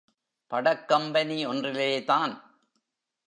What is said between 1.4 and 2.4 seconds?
ஒன்றிலே தான்.